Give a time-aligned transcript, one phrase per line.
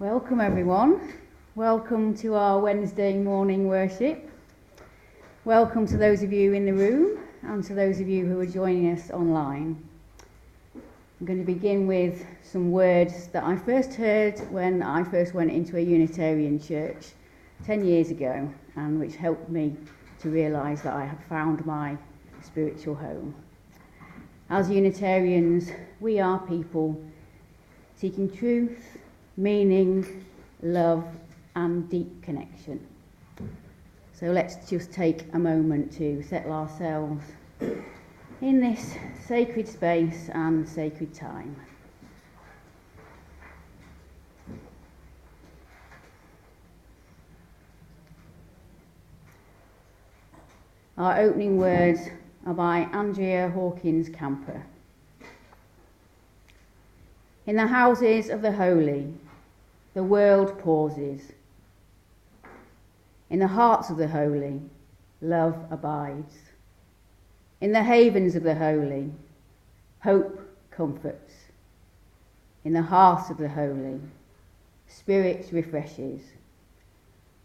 [0.00, 1.12] Welcome, everyone.
[1.56, 4.30] Welcome to our Wednesday morning worship.
[5.44, 8.46] Welcome to those of you in the room and to those of you who are
[8.46, 9.86] joining us online.
[10.74, 15.50] I'm going to begin with some words that I first heard when I first went
[15.50, 17.08] into a Unitarian church
[17.66, 19.76] 10 years ago and which helped me
[20.20, 21.98] to realise that I had found my
[22.42, 23.34] spiritual home.
[24.48, 25.70] As Unitarians,
[26.00, 26.98] we are people
[27.96, 28.96] seeking truth
[29.40, 30.24] meaning,
[30.62, 31.04] love,
[31.56, 32.86] and deep connection.
[34.12, 37.24] So let's just take a moment to settle ourselves
[38.42, 38.94] in this
[39.26, 41.56] sacred space and sacred time.
[50.98, 52.00] Our opening words
[52.44, 54.62] are by Andrea Hawkins Camper.
[57.46, 59.14] In the houses of the holy,
[59.94, 61.32] the world pauses.
[63.28, 64.60] In the hearts of the holy,
[65.20, 66.34] love abides.
[67.60, 69.12] In the havens of the holy,
[70.00, 71.34] hope comforts.
[72.64, 74.00] In the heart of the holy,
[74.86, 76.22] spirit refreshes.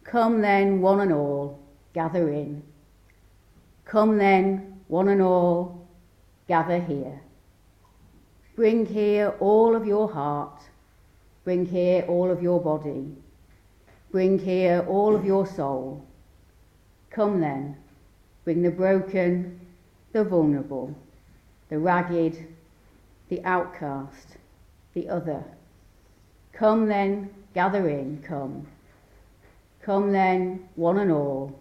[0.03, 1.59] Come then, one and all,
[1.93, 2.61] gather in.
[3.85, 5.87] Come then, one and all,
[6.47, 7.21] gather here.
[8.55, 10.61] Bring here all of your heart
[11.45, 13.15] Bring here all of your body.
[14.11, 16.03] Bring here all of your soul.
[17.11, 17.77] Come then,
[18.43, 19.59] bring the broken,
[20.11, 20.93] the vulnerable,
[21.69, 22.47] the ragged,
[23.29, 24.37] the outcast,
[24.95, 25.43] the other.
[26.51, 28.65] Come then, gather in, come.
[29.83, 31.57] Come then, one and all,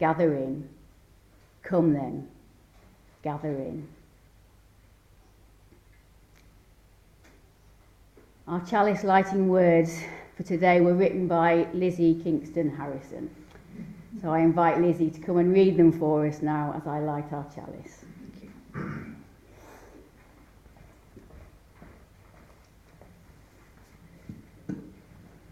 [0.00, 0.68] gather in.
[1.62, 2.26] Come then,
[3.22, 3.86] gather in.
[8.48, 10.00] Our chalice lighting words
[10.34, 13.28] for today were written by Lizzie Kingston Harrison.
[14.22, 17.30] So I invite Lizzie to come and read them for us now as I light
[17.30, 18.06] our chalice.
[18.72, 19.16] Thank you.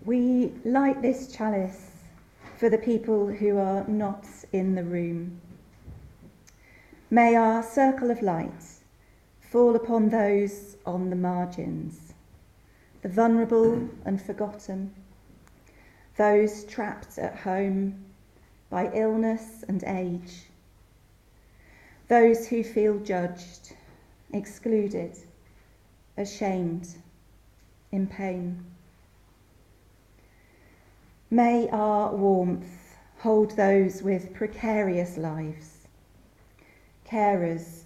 [0.06, 1.90] We light this chalice
[2.56, 4.24] for the people who are not
[4.54, 5.38] in the room.
[7.10, 8.64] May our circle of light
[9.38, 12.05] fall upon those on the margins
[13.06, 14.92] the vulnerable and forgotten,
[16.16, 18.04] those trapped at home
[18.68, 20.46] by illness and age,
[22.08, 23.74] those who feel judged,
[24.32, 25.16] excluded,
[26.16, 26.96] ashamed,
[27.92, 28.64] in pain.
[31.30, 35.86] May our warmth hold those with precarious lives,
[37.08, 37.84] carers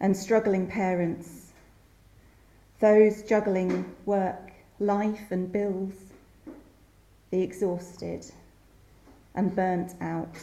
[0.00, 1.52] and struggling parents,
[2.80, 4.43] those juggling work
[4.80, 5.94] life and bills,
[7.30, 8.26] the exhausted
[9.34, 10.36] and burnt out,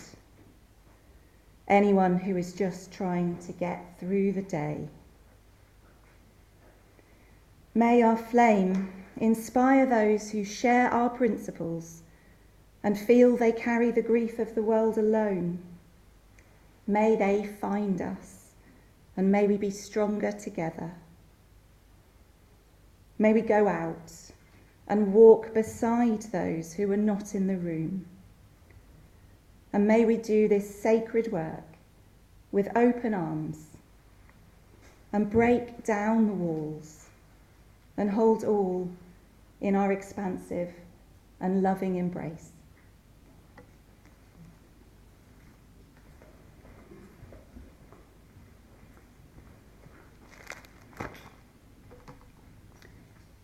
[1.68, 4.88] anyone who is just trying to get through the day.
[7.74, 12.02] May our flame inspire those who share our principles
[12.84, 15.60] and feel they carry the grief of the world alone.
[16.88, 18.42] May they find us
[19.16, 20.92] and may we be stronger together.
[23.18, 24.12] May we go out
[24.92, 28.06] and walk beside those who are not in the room.
[29.72, 31.64] And may we do this sacred work
[32.52, 33.68] with open arms
[35.14, 37.06] and break down the walls
[37.96, 38.92] and hold all
[39.62, 40.74] in our expansive
[41.40, 42.52] and loving embrace.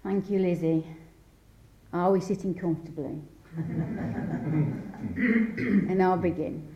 [0.03, 0.85] Thank you, Lizzie.
[1.97, 3.19] Are we sitting comfortably?
[5.17, 6.75] and I'll begin.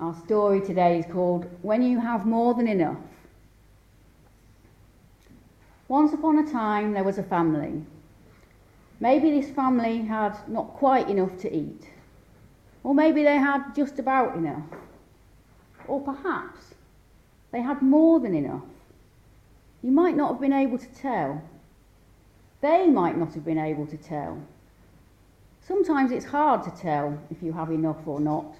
[0.00, 2.96] Our story today is called When You Have More Than Enough.
[5.88, 7.82] Once upon a time, there was a family.
[8.98, 11.90] Maybe this family had not quite enough to eat,
[12.84, 14.64] or maybe they had just about enough,
[15.86, 16.74] or perhaps
[17.52, 18.64] they had more than enough.
[19.82, 21.42] You might not have been able to tell.
[22.60, 24.38] They might not have been able to tell.
[25.66, 28.54] Sometimes it's hard to tell if you have enough or not.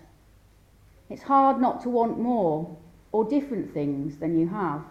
[1.11, 2.77] It's hard not to want more
[3.13, 4.83] or different things than you have.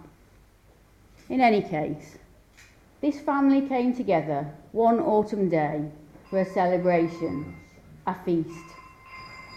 [1.30, 2.18] In any case,
[3.01, 5.89] this family came together one autumn day
[6.30, 7.56] for a celebration,
[8.07, 8.65] a feast,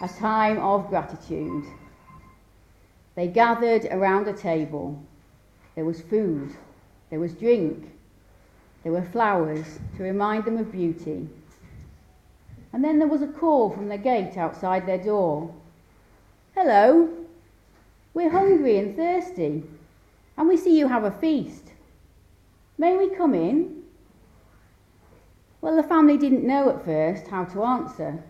[0.02, 1.64] a time of gratitude.
[3.14, 5.02] They gathered around a table.
[5.74, 6.54] There was food,
[7.08, 7.90] there was drink,
[8.82, 11.28] there were flowers to remind them of beauty.
[12.72, 15.52] And then there was a call from the gate outside their door.
[16.54, 17.08] Hello,
[18.14, 19.64] we're hungry and thirsty,
[20.36, 21.72] and we see you have a feast.
[22.78, 23.82] May we come in?
[25.60, 28.22] Well, the family didn't know at first how to answer.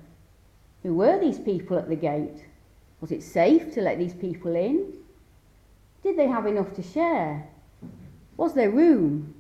[0.83, 2.45] Who were these people at the gate?
[3.01, 4.93] Was it safe to let these people in?
[6.03, 7.47] Did they have enough to share?
[8.37, 9.35] Was there room?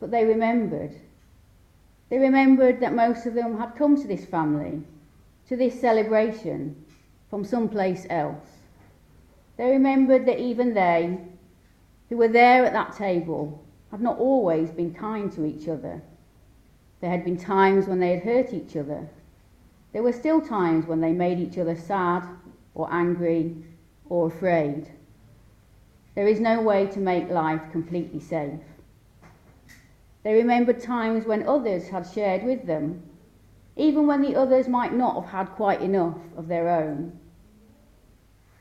[0.00, 0.94] But they remembered.
[2.08, 4.82] They remembered that most of them had come to this family,
[5.48, 6.76] to this celebration,
[7.28, 8.46] from someplace else.
[9.56, 11.18] They remembered that even they,
[12.08, 16.00] who were there at that table, had not always been kind to each other.
[17.00, 19.08] There had been times when they had hurt each other.
[19.92, 22.22] There were still times when they made each other sad
[22.74, 23.56] or angry
[24.08, 24.90] or afraid.
[26.14, 28.60] There is no way to make life completely safe.
[30.28, 33.02] They remembered times when others had shared with them,
[33.76, 37.18] even when the others might not have had quite enough of their own.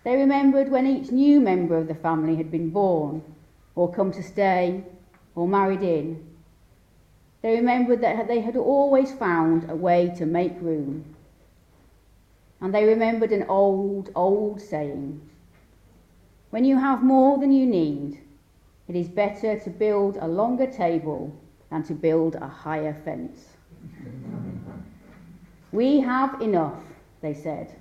[0.06, 3.22] They remembered when each new member of the family had been born,
[3.75, 4.81] or come to stay,
[5.36, 6.25] or married in.
[7.42, 11.18] They remembered that they had always found a way to make room.
[12.62, 15.19] And they remembered an old, old saying
[16.50, 18.22] When you have more than you need,
[18.88, 21.34] it is better to build a longer table
[21.69, 23.50] than to build a higher fence.
[25.72, 26.81] we have enough,
[27.22, 27.75] they said.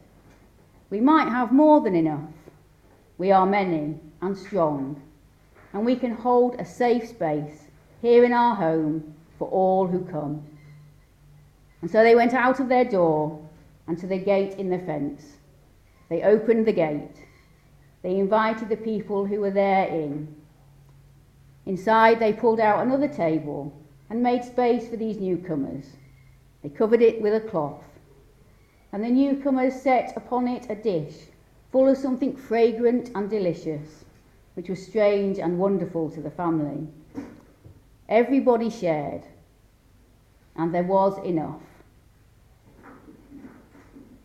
[0.90, 2.30] We might have more than enough.
[3.18, 5.00] We are many and strong,
[5.72, 7.64] and we can hold a safe space
[8.02, 10.42] here in our home for all who come.
[11.82, 13.40] And so they went out of their door
[13.86, 15.36] and to the gate in the fence.
[16.08, 17.24] They opened the gate.
[18.02, 20.34] They invited the people who were there in.
[21.66, 23.72] Inside, they pulled out another table
[24.08, 25.96] and made space for these newcomers.
[26.62, 27.84] They covered it with a cloth.
[28.92, 31.26] And the newcomers set upon it a dish
[31.72, 34.04] full of something fragrant and delicious,
[34.54, 36.86] which was strange and wonderful to the family.
[38.08, 39.22] Everybody shared,
[40.54, 41.60] and there was enough.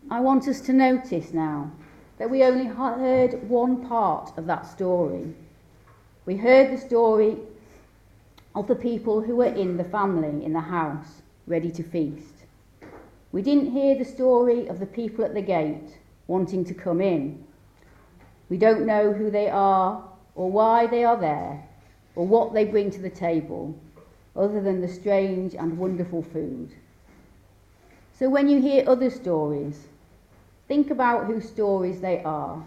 [0.08, 1.72] I want us to notice now
[2.18, 5.34] that we only heard one part of that story.
[6.24, 7.36] We heard the story
[8.54, 12.44] of the people who were in the family in the house, ready to feast.
[13.32, 15.98] We didn't hear the story of the people at the gate
[16.28, 17.42] wanting to come in.
[18.48, 20.04] We don't know who they are
[20.34, 21.66] or why they are there
[22.14, 23.74] or what they bring to the table,
[24.36, 26.70] other than the strange and wonderful food.
[28.18, 29.88] So when you hear other stories,
[30.68, 32.64] think about whose stories they are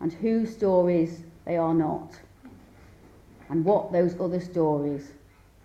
[0.00, 2.18] and whose stories they are not,
[3.48, 5.12] and what those other stories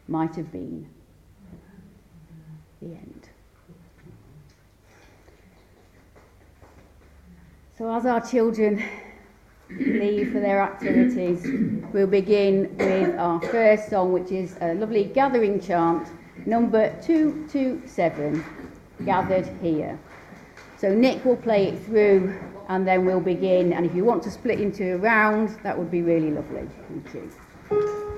[0.07, 0.87] might have been.
[2.81, 3.29] The end.
[7.77, 8.83] So, as our children
[9.69, 11.45] leave for their activities,
[11.93, 16.07] we'll begin with our first song, which is a lovely gathering chant,
[16.45, 18.45] number 227,
[19.05, 19.99] Gathered Here.
[20.77, 22.37] So Nick will play it through
[22.67, 23.71] and then we'll begin.
[23.71, 26.67] And if you want to split into a round, that would be really lovely.
[26.89, 27.31] Thank you.
[27.69, 28.12] One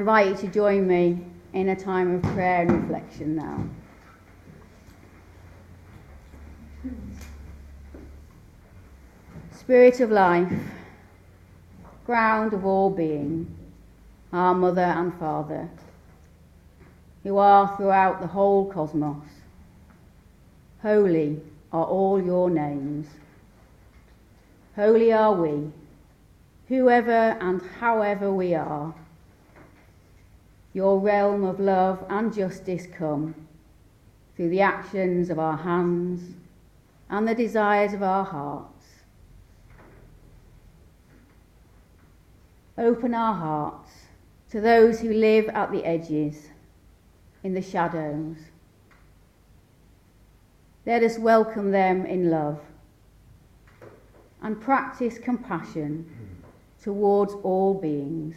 [0.00, 1.18] invite you to join me
[1.52, 3.62] in a time of prayer and reflection now.
[9.52, 10.50] Spirit of life,
[12.06, 13.54] ground of all being,
[14.32, 15.68] our Mother and Father,
[17.22, 19.26] who are throughout the whole cosmos,
[20.80, 21.42] holy
[21.74, 23.06] are all your names.
[24.74, 25.70] Holy are we,
[26.68, 28.94] whoever and however we are.
[30.72, 33.34] Your realm of love and justice come
[34.36, 36.34] through the actions of our hands
[37.08, 38.86] and the desires of our hearts.
[42.78, 43.90] Open our hearts
[44.50, 46.48] to those who live at the edges,
[47.42, 48.36] in the shadows.
[50.86, 52.60] Let us welcome them in love
[54.42, 56.10] and practice compassion
[56.82, 58.36] towards all beings.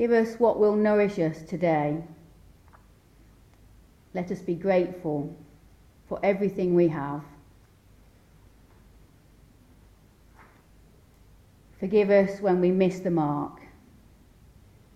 [0.00, 2.02] Give us what will nourish us today.
[4.14, 5.36] Let us be grateful
[6.08, 7.20] for everything we have.
[11.78, 13.60] Forgive us when we miss the mark,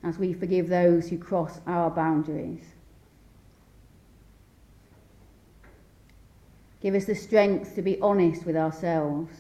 [0.03, 2.65] as we forgive those who cross our boundaries.
[6.81, 9.35] Give us the strength to be honest with ourselves.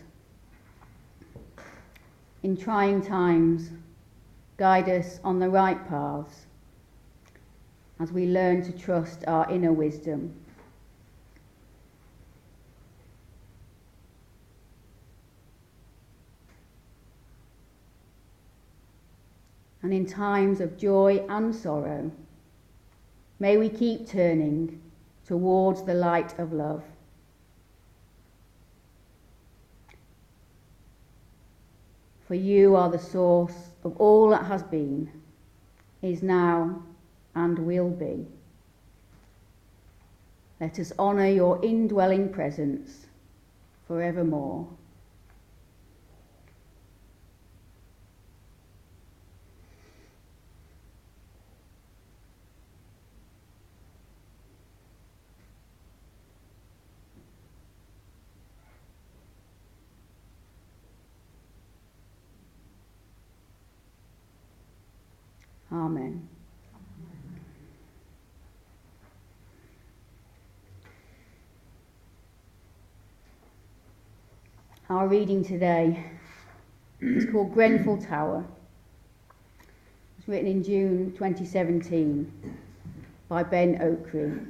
[2.43, 3.71] In trying times,
[4.57, 6.47] guide us on the right paths
[8.01, 10.35] as we learn to trust our inner wisdom.
[19.83, 22.11] And in times of joy and sorrow,
[23.39, 24.81] may we keep turning
[25.27, 26.83] towards the light of love.
[32.27, 35.11] For you are the source of all that has been,
[36.03, 36.83] is now,
[37.35, 38.27] and will be.
[40.61, 43.07] Let us honour your indwelling presence
[43.87, 44.67] forevermore.
[65.75, 66.29] Amen.
[74.89, 76.05] Our reading today
[77.01, 78.45] is called Grenfell Tower.
[79.63, 79.67] It
[80.19, 82.33] was written in June 2017
[83.29, 84.47] by Ben Okri.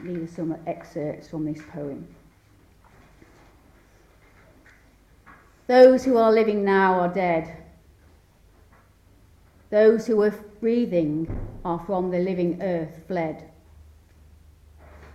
[0.00, 2.08] These are some excerpts from this poem.
[5.68, 7.65] Those who are living now are dead.
[9.70, 10.30] Those who are
[10.60, 11.28] breathing
[11.64, 13.50] are from the living earth fled.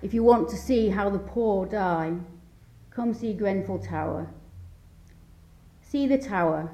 [0.01, 2.15] If you want to see how the poor die,
[2.89, 4.27] come see Grenfell Tower.
[5.81, 6.71] See the tower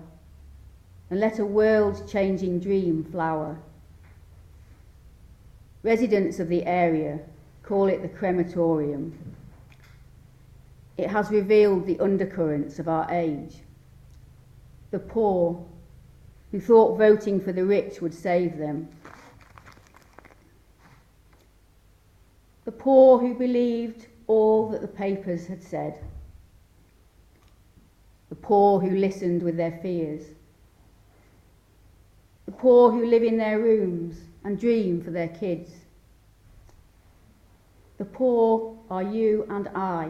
[1.09, 3.59] and let a world changing dream flower.
[5.83, 7.19] Residents of the area
[7.63, 9.35] call it the crematorium.
[10.97, 13.57] It has revealed the undercurrents of our age.
[14.89, 15.65] The poor
[16.57, 18.89] who thought voting for the rich would save them.
[22.65, 25.99] The poor who believed all that the papers had said.
[28.29, 30.23] The poor who listened with their fears.
[32.47, 35.69] The poor who live in their rooms and dream for their kids.
[37.99, 40.09] The poor are you and I.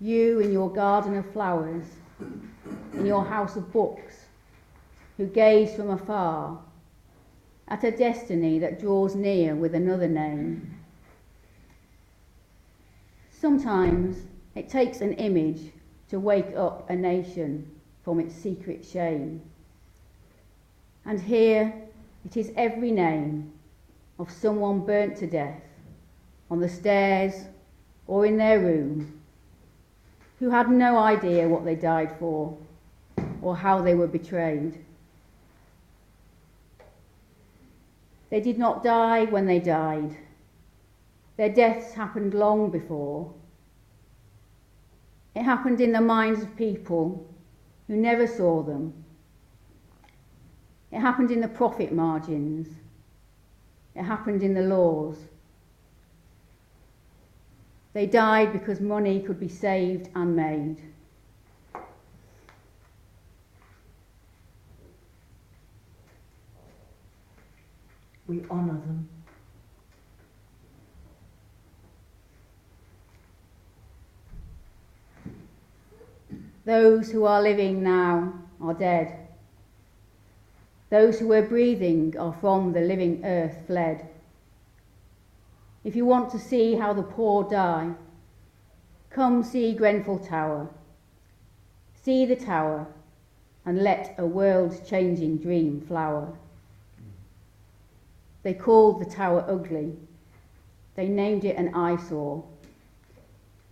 [0.00, 1.84] You in your garden of flowers,
[2.92, 4.25] in your house of books,
[5.16, 6.58] who gaze from afar
[7.68, 10.78] at a destiny that draws near with another name.
[13.30, 14.16] Sometimes
[14.54, 15.72] it takes an image
[16.08, 17.70] to wake up a nation
[18.04, 19.40] from its secret shame.
[21.04, 21.72] And here
[22.24, 23.52] it is every name
[24.18, 25.60] of someone burnt to death
[26.50, 27.44] on the stairs
[28.06, 29.20] or in their room
[30.38, 32.56] who had no idea what they died for
[33.42, 34.84] or how they were betrayed.
[38.30, 40.16] They did not die when they died.
[41.36, 43.32] Their deaths happened long before.
[45.34, 47.26] It happened in the minds of people
[47.86, 49.04] who never saw them.
[50.90, 52.68] It happened in the profit margins.
[53.94, 55.18] It happened in the laws.
[57.92, 60.82] They died because money could be saved and made.
[68.26, 69.08] We honour them.
[76.64, 79.16] Those who are living now are dead.
[80.90, 84.08] Those who were breathing are from the living earth fled.
[85.84, 87.92] If you want to see how the poor die,
[89.10, 90.68] come see Grenfell Tower.
[92.02, 92.88] See the tower
[93.64, 96.36] and let a world changing dream flower.
[98.46, 99.96] They called the tower ugly.
[100.94, 102.44] They named it an eyesore.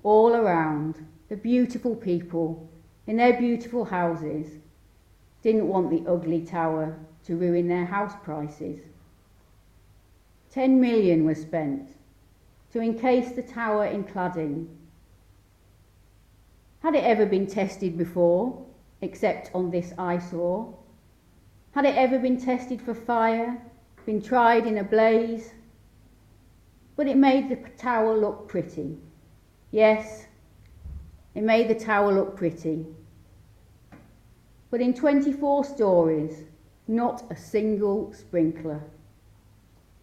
[0.03, 2.69] All around, the beautiful people
[3.07, 4.59] in their beautiful houses
[5.43, 8.81] didn't want the ugly tower to ruin their house prices.
[10.51, 11.91] Ten million was spent
[12.73, 14.67] to encase the tower in cladding.
[16.81, 18.67] Had it ever been tested before,
[19.03, 20.77] except on this eyesore?
[21.77, 23.63] Had it ever been tested for fire,
[24.05, 25.53] been tried in a blaze?
[26.97, 28.99] But it made the tower look pretty.
[29.71, 30.27] Yes,
[31.35, 32.87] it made the tower look pretty.
[34.71, 36.45] But in 24 stories,
[36.87, 38.81] not a single sprinkler.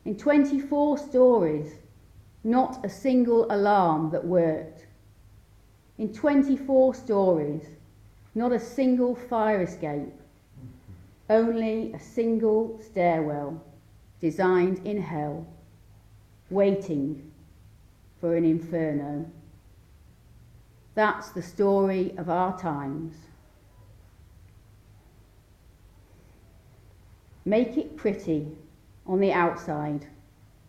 [0.03, 1.75] In 24 stories,
[2.43, 4.87] not a single alarm that worked.
[5.97, 7.65] In 24 stories,
[8.33, 10.13] not a single fire escape.
[11.29, 13.61] Only a single stairwell
[14.21, 15.47] designed in hell,
[16.49, 17.31] waiting
[18.19, 19.25] for an inferno.
[20.93, 23.15] That's the story of our times.
[27.43, 28.47] Make it pretty
[29.07, 30.05] on the outside,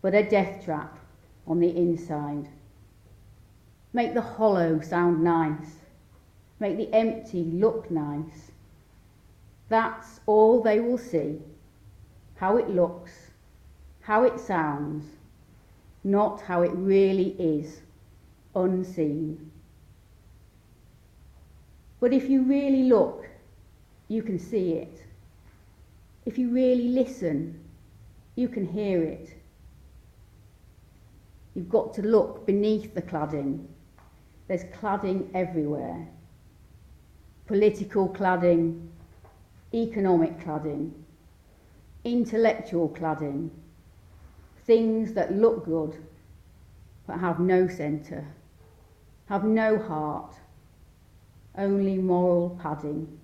[0.01, 0.97] but a death trap
[1.45, 2.49] on the inside.
[3.93, 5.75] Make the hollow sound nice.
[6.59, 8.51] Make the empty look nice.
[9.69, 11.39] That's all they will see.
[12.35, 13.22] How it looks,
[14.03, 15.05] how it sounds,
[16.03, 17.81] not how it really is,
[18.55, 19.51] unseen.
[21.99, 23.25] But if you really look,
[24.09, 25.03] you can see it.
[26.25, 27.59] If you really listen,
[28.35, 29.29] you can hear it.
[31.55, 33.65] You've got to look beneath the cladding.
[34.47, 36.07] There's cladding everywhere
[37.45, 38.87] political cladding,
[39.73, 40.91] economic cladding,
[42.05, 43.49] intellectual cladding,
[44.65, 45.95] things that look good
[47.05, 48.25] but have no centre,
[49.27, 50.33] have no heart,
[51.57, 53.19] only moral padding.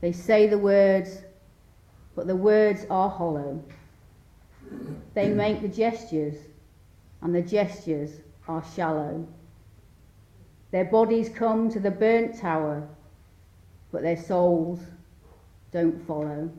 [0.00, 1.22] They say the words
[2.14, 3.62] but the words are hollow.
[5.14, 6.36] They make the gestures,
[7.20, 8.10] and the gestures
[8.48, 9.26] are shallow.
[10.70, 12.86] Their bodies come to the burnt tower,
[13.90, 14.80] but their souls
[15.70, 16.50] don't follow.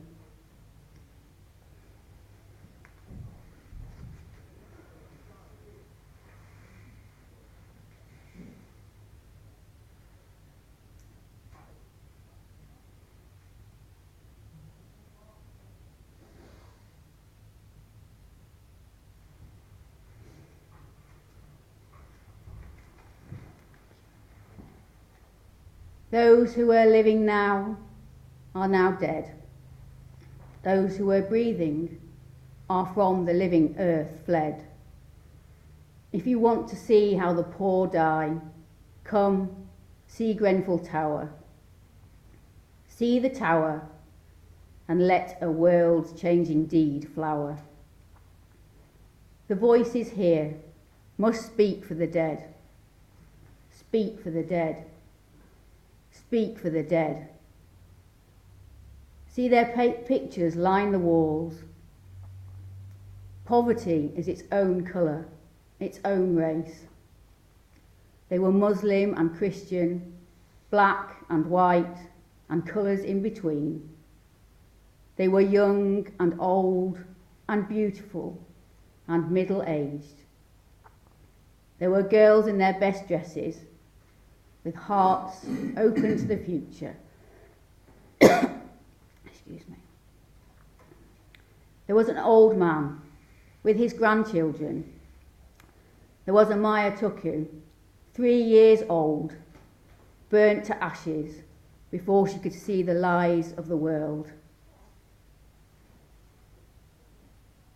[26.14, 27.76] Those who are living now
[28.54, 29.34] are now dead.
[30.62, 32.00] Those who are breathing
[32.70, 34.64] are from the living earth fled.
[36.12, 38.36] If you want to see how the poor die,
[39.02, 39.66] come
[40.06, 41.32] see Grenfell Tower.
[42.86, 43.82] See the tower
[44.86, 47.58] and let a world changing deed flower.
[49.48, 50.54] The voices here
[51.18, 52.54] must speak for the dead.
[53.72, 54.86] Speak for the dead
[56.34, 57.28] speak for the dead.
[59.28, 59.66] See their
[60.04, 61.54] pictures line the walls.
[63.44, 65.28] Poverty is its own colour,
[65.78, 66.86] its own race.
[68.30, 70.12] They were Muslim and Christian,
[70.72, 71.98] black and white,
[72.48, 73.88] and colours in between.
[75.14, 76.98] They were young and old
[77.48, 78.44] and beautiful
[79.06, 80.24] and middle aged.
[81.78, 83.60] There were girls in their best dresses
[84.64, 85.44] with hearts
[85.76, 86.96] open to the future.
[88.20, 89.76] Excuse me.
[91.86, 93.00] There was an old man
[93.62, 94.90] with his grandchildren.
[96.24, 97.46] There was Amaya Tuccu,
[98.14, 99.34] three years old,
[100.30, 101.42] burnt to ashes
[101.90, 104.32] before she could see the lies of the world.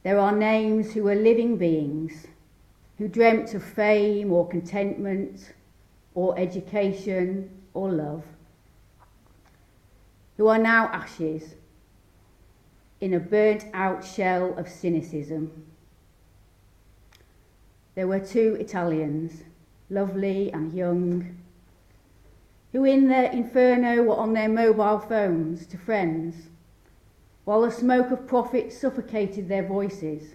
[0.03, 2.27] There are names who were living beings,
[2.97, 5.53] who dreamt of fame or contentment
[6.19, 8.25] or education or love,
[10.37, 11.55] who are now ashes
[13.01, 15.65] in a burnt out shell of cynicism.
[17.95, 19.45] There were two Italians,
[19.91, 21.37] lovely and young,
[22.73, 26.49] who in their inferno were on their mobile phones to friends,
[27.45, 30.35] while the smoke of profit suffocated their voices.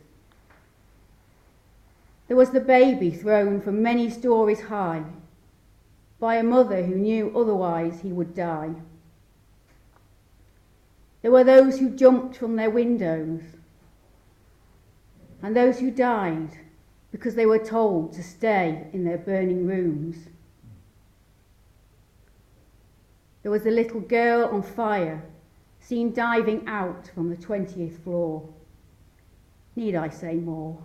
[2.30, 5.04] There was the baby thrown from many stories high
[6.24, 8.74] by a mother who knew otherwise he would die.
[11.22, 13.42] There were those who jumped from their windows
[15.42, 16.52] and those who died
[17.12, 20.16] because they were told to stay in their burning rooms.
[23.42, 25.22] There was a little girl on fire,
[25.82, 28.48] seen diving out from the 20th floor.
[29.76, 30.82] Need I say more?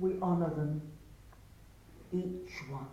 [0.00, 0.80] We honour them,
[2.10, 2.86] each one.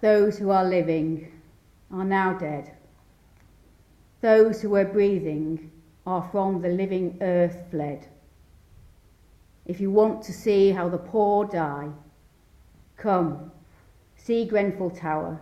[0.00, 1.30] Those who are living
[1.92, 2.72] are now dead.
[4.20, 5.70] Those who were breathing
[6.04, 8.08] are from the living earth fled.
[9.64, 11.90] If you want to see how the poor die,
[12.96, 13.52] come,
[14.16, 15.38] see Grenfell Tower,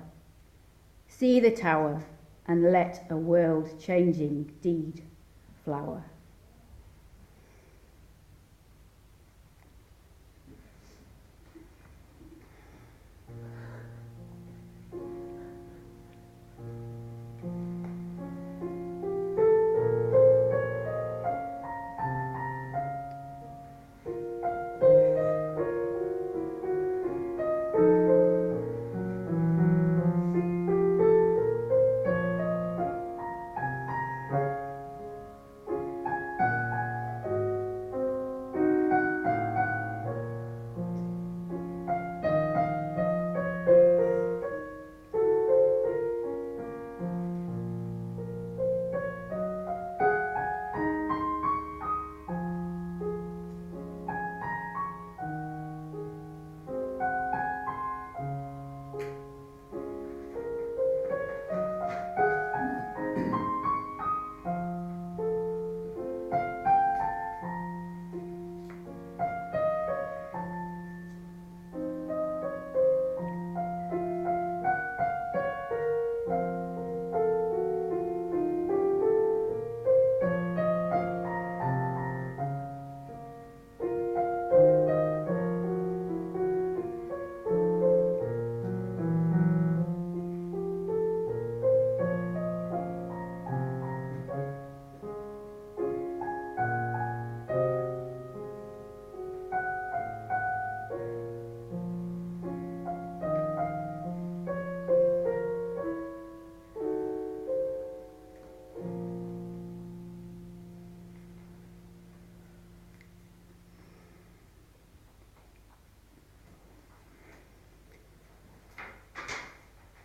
[1.20, 2.02] see the tower,
[2.46, 5.02] and let a world changing deed
[5.62, 6.02] flower.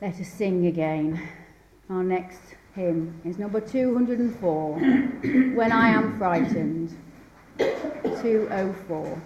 [0.06, 1.20] Let us sing again.
[1.90, 2.40] Our next
[2.76, 4.74] hymn is number 204
[5.56, 6.96] When I Am Frightened.
[7.58, 9.22] 204.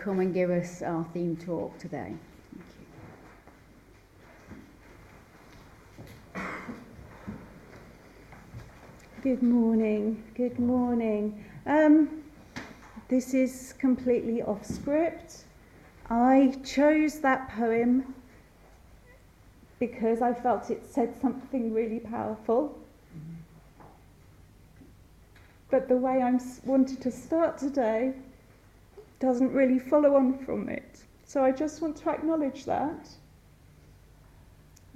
[0.00, 2.14] Come and give us our theme talk today.
[6.32, 6.44] Thank
[9.22, 9.36] you.
[9.36, 10.24] Good morning.
[10.34, 11.44] Good morning.
[11.66, 12.22] Um,
[13.08, 15.44] this is completely off script.
[16.08, 18.14] I chose that poem
[19.78, 22.78] because I felt it said something really powerful.
[25.70, 28.14] But the way I wanted to start today
[29.20, 31.04] doesn't really follow on from it.
[31.24, 33.08] So I just want to acknowledge that.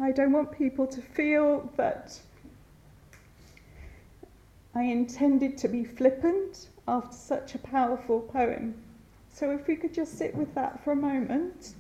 [0.01, 2.19] I don't want people to feel that
[4.75, 8.75] I intended to be flippant after such a powerful poem.
[9.33, 11.75] So if we could just sit with that for a moment,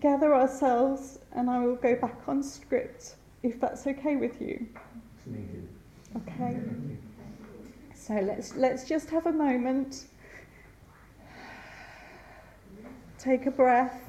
[0.00, 4.66] gather ourselves, and I will go back on script if that's okay with you.
[6.16, 6.56] Okay.
[8.08, 10.06] So let's let's just have a moment.
[13.18, 14.07] Take a breath.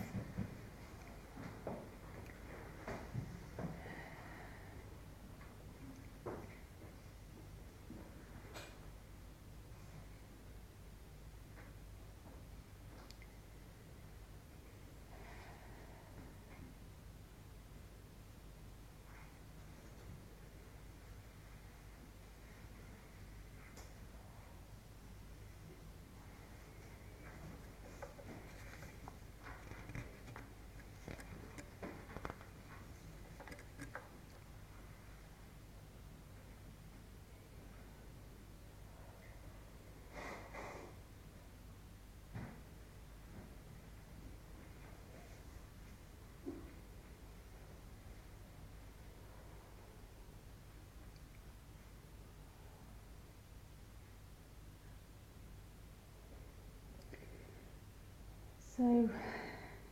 [58.80, 59.10] So,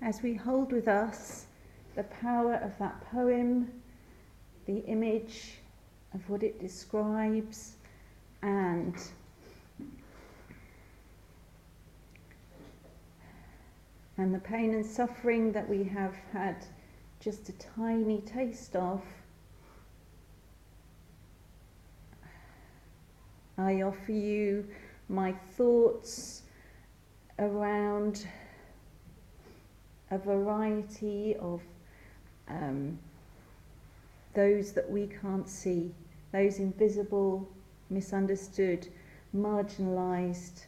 [0.01, 1.47] as we hold with us
[1.97, 3.69] the power of that poem,
[4.65, 5.55] the image
[6.13, 7.75] of what it describes,
[8.41, 8.95] and
[14.15, 16.65] and the pain and suffering that we have had
[17.19, 19.03] just a tiny taste of,
[23.57, 24.65] I offer you
[25.09, 26.43] my thoughts
[27.37, 28.25] around
[30.11, 31.61] a variety of
[32.47, 32.97] um,
[34.33, 35.91] those that we can't see,
[36.31, 37.49] those invisible,
[37.89, 38.87] misunderstood,
[39.35, 40.65] marginalised,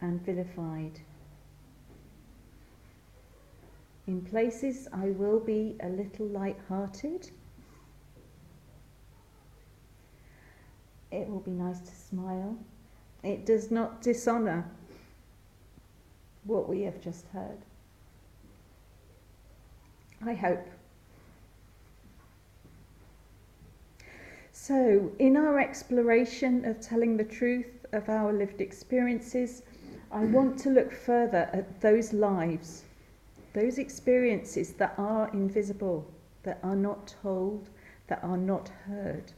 [0.00, 1.00] and vilified.
[4.06, 7.30] In places, I will be a little light-hearted.
[11.10, 12.56] It will be nice to smile.
[13.22, 14.64] It does not dishonour
[16.44, 17.58] what we have just heard.
[20.24, 20.66] I hope.
[24.52, 29.62] So, in our exploration of telling the truth of our lived experiences,
[30.10, 32.82] I want to look further at those lives,
[33.52, 36.10] those experiences that are invisible,
[36.42, 37.70] that are not told,
[38.08, 39.32] that are not heard.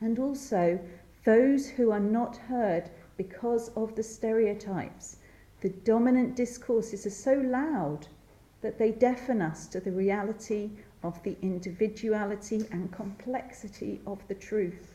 [0.00, 0.80] And also
[1.24, 5.18] those who are not heard because of the stereotypes.
[5.60, 8.08] The dominant discourses are so loud
[8.64, 10.70] that they deafen us to the reality
[11.02, 14.94] of the individuality and complexity of the truth,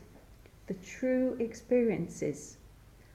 [0.66, 2.56] the true experiences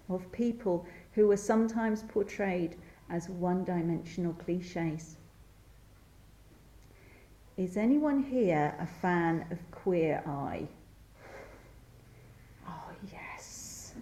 [0.07, 2.77] of people who are sometimes portrayed
[3.09, 5.17] as one dimensional cliches.
[7.57, 10.65] Is anyone here a fan of Queer Eye?
[12.65, 13.93] Oh, yes.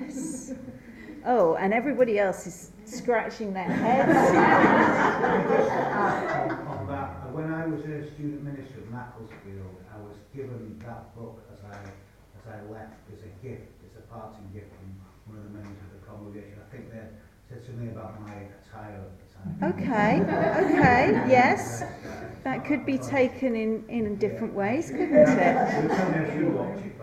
[0.00, 0.54] Yes.
[1.24, 4.16] Oh, and everybody else is scratching their heads.
[6.68, 11.42] on that, when I was a student minister at Macclesfield, I was given that book
[11.52, 11.78] as I
[12.38, 14.94] as I left as a gift, as a parting gift from
[15.26, 16.58] one of the members of the congregation.
[16.60, 17.06] I think they
[17.48, 19.72] said something about my attire at the time.
[19.72, 20.20] Okay,
[20.64, 21.84] okay, yes.
[22.44, 26.94] That could be taken in, in different ways, couldn't it?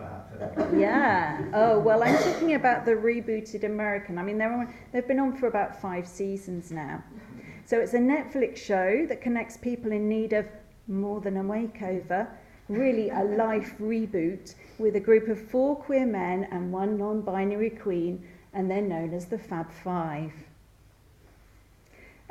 [0.74, 1.42] Yeah.
[1.52, 4.18] Oh, well, I'm talking about the rebooted American.
[4.18, 7.02] I mean, they're on, they've been on for about five seasons now.
[7.64, 10.46] So it's a Netflix show that connects people in need of
[10.88, 12.28] more than a makeover,
[12.68, 17.70] really a life reboot, with a group of four queer men and one non binary
[17.70, 20.32] queen, and they're known as the Fab Five.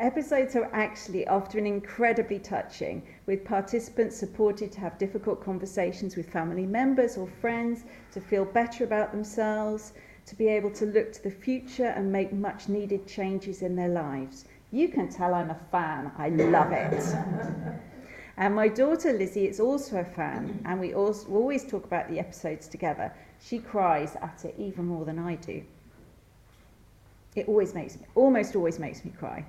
[0.02, 6.66] Episodes are actually often incredibly touching, with participants supported to have difficult conversations with family
[6.66, 9.94] members or friends, to feel better about themselves,
[10.26, 13.90] to be able to look to the future and make much needed changes in their
[13.90, 14.46] lives.
[14.72, 17.76] You can tell I'm a fan, I love it.
[18.38, 22.18] and my daughter Lizzie is also a fan, and we also, always talk about the
[22.18, 23.14] episodes together.
[23.40, 25.64] She cries at it even more than I do.
[27.36, 29.46] It always makes me, almost always makes me cry.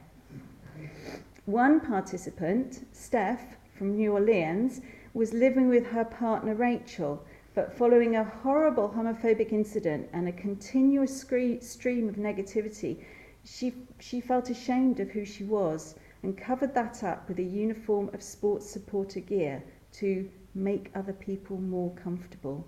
[1.47, 4.81] One participant, Steph from New Orleans,
[5.13, 11.21] was living with her partner Rachel, but following a horrible homophobic incident and a continuous
[11.21, 13.05] stream of negativity,
[13.45, 18.09] she, she felt ashamed of who she was and covered that up with a uniform
[18.15, 22.67] of sports supporter gear to make other people more comfortable.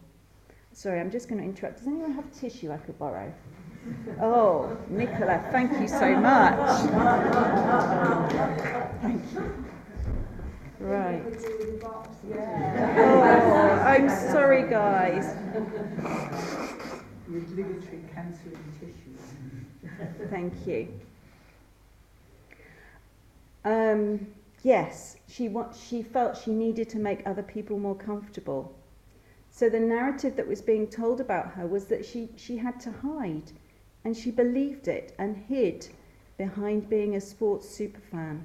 [0.72, 1.78] Sorry, I'm just going to interrupt.
[1.78, 3.32] Does anyone have tissue I could borrow?
[4.20, 6.90] Oh, Nicola, thank you so much.
[9.02, 9.54] Thank you.
[10.80, 11.22] Right.
[12.96, 15.34] Oh, I'm sorry, guys.
[20.30, 20.88] Thank you.
[23.64, 24.26] Um,
[24.62, 25.54] yes, she,
[25.88, 28.74] she felt she needed to make other people more comfortable.
[29.50, 32.92] So the narrative that was being told about her was that she, she had to
[32.92, 33.52] hide,
[34.04, 35.88] and she believed it and hid
[36.36, 38.42] behind being a sports superfan.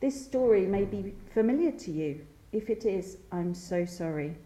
[0.00, 2.26] This story may be familiar to you.
[2.52, 4.36] If it is, I'm so sorry.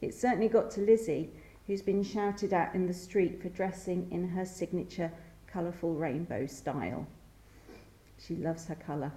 [0.00, 1.30] It certainly got to Lizzie,
[1.66, 5.10] who's been shouted at in the street for dressing in her signature
[5.46, 7.06] colourful rainbow style.
[8.18, 9.12] She loves her colour.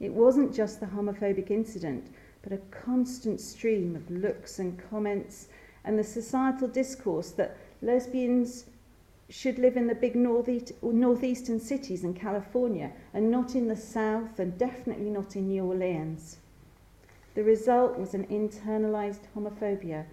[0.00, 2.06] It wasn't just the homophobic incident,
[2.42, 5.48] but a constant stream of looks and comments
[5.84, 8.64] and the societal discourse that lesbians
[9.28, 14.38] should live in the big northeast, northeastern cities in California and not in the south
[14.38, 16.38] and definitely not in New Orleans.
[17.34, 20.06] The result was an internalized homophobia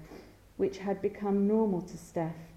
[0.57, 2.53] which had become normal to Steph,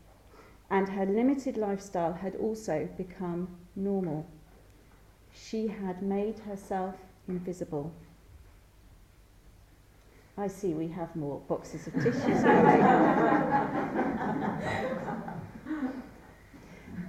[0.71, 4.27] and her limited lifestyle had also become normal.
[5.33, 6.97] She had made herself
[7.29, 7.93] invisible.
[10.39, 12.15] I see we have more boxes of tissues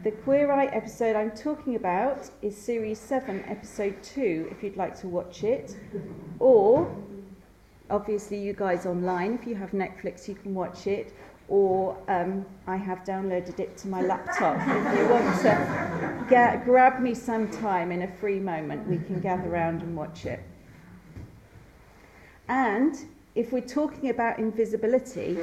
[0.03, 4.99] The Queer Eye episode I'm talking about is Series 7, Episode 2, if you'd like
[5.01, 5.77] to watch it.
[6.39, 6.91] Or,
[7.91, 11.13] obviously, you guys online, if you have Netflix, you can watch it.
[11.49, 14.57] Or um, I have downloaded it to my laptop.
[14.57, 19.19] if you want to get, grab me some time in a free moment, we can
[19.19, 20.39] gather around and watch it.
[22.47, 22.97] And
[23.39, 25.37] if we're talking about invisibility,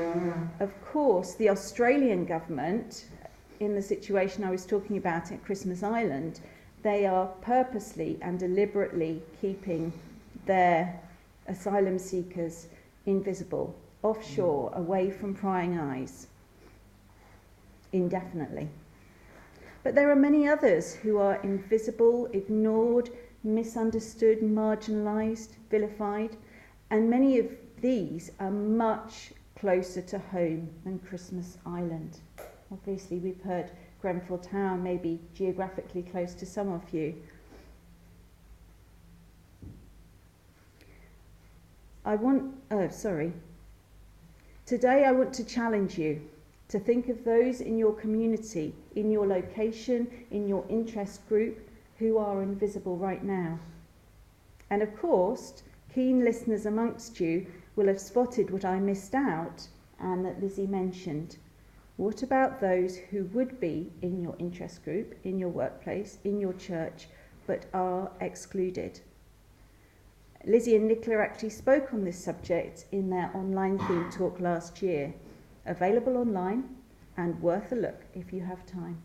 [0.61, 3.07] of course, the Australian government
[3.61, 6.41] in the situation I was talking about at Christmas Island,
[6.83, 9.95] they are purposely and deliberately keeping
[10.45, 11.01] their
[11.49, 12.67] asylum seekers
[13.07, 14.77] invisible, offshore, mm.
[14.77, 16.27] away from prying eyes,
[17.95, 18.69] indefinitely.
[19.83, 23.09] But there are many others who are invisible, ignored,
[23.43, 26.37] misunderstood, marginalised, vilified,
[26.91, 27.47] and many of
[27.81, 32.19] these are much closer to home than Christmas Island.
[32.73, 33.71] Obviously, we've heard
[34.01, 37.15] Grenfell Tower may be geographically close to some of you.
[42.05, 43.33] I want, oh, sorry.
[44.65, 46.23] Today, I want to challenge you
[46.69, 51.69] to think of those in your community, in your location, in your interest group
[51.99, 53.59] who are invisible right now.
[54.71, 55.63] And of course,
[55.95, 57.47] keen listeners amongst you
[57.77, 59.69] will have spotted what I missed out
[60.01, 61.37] and that Lizzie mentioned.
[61.97, 66.53] What about those who would be in your interest group, in your workplace, in your
[66.55, 67.09] church,
[67.47, 69.01] but are excluded?
[70.45, 75.15] Lizzie and Nicola actually spoke on this subject in their online theme talk last year,
[75.65, 76.77] available online
[77.17, 79.03] and worth a look if you have time.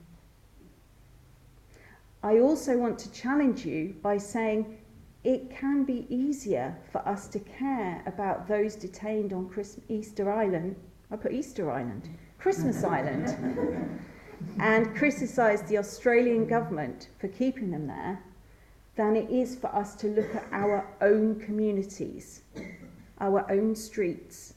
[2.24, 4.78] I also want to challenge you by saying
[5.24, 9.49] it can be easier for us to care about those detained on
[9.88, 10.76] Easter Island.
[11.11, 12.09] I put Easter Island
[12.39, 13.99] Christmas Island
[14.59, 18.24] and criticise the Australian government for keeping them there
[18.95, 22.41] than it is for us to look at our own communities,
[23.19, 24.55] our own streets,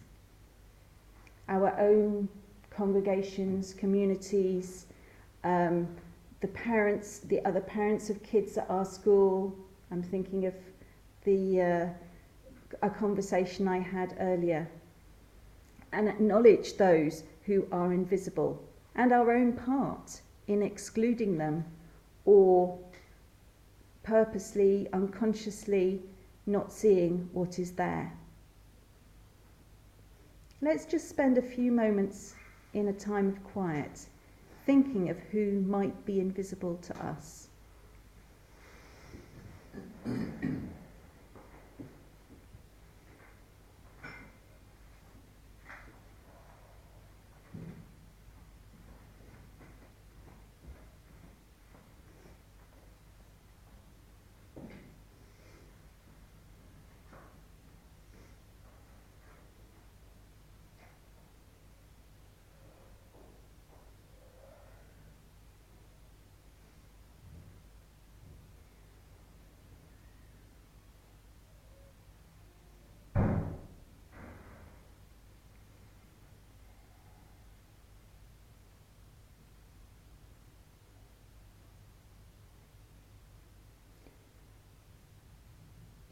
[1.49, 2.29] our own
[2.71, 4.87] congregations, communities,
[5.45, 5.87] um,
[6.41, 9.57] the parents, the other parents of kids at our school.
[9.91, 10.55] I'm thinking of
[11.25, 11.89] the uh,
[12.83, 14.69] a conversation I had earlier,
[15.93, 18.63] and acknowledge those who are invisible
[18.95, 21.65] and our own part in excluding them
[22.25, 22.79] or
[24.03, 26.03] purposely, unconsciously
[26.47, 28.13] not seeing what is there.
[30.61, 32.35] Let's just spend a few moments
[32.73, 34.07] in a time of quiet
[34.67, 37.49] thinking of who might be invisible to us.
[40.07, 40.59] Mm-hmm.